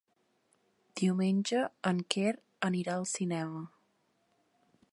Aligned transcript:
Diumenge 1.01 1.59
en 1.91 1.99
Quer 2.15 2.33
anirà 2.69 2.95
al 3.01 3.05
cinema. 3.15 3.63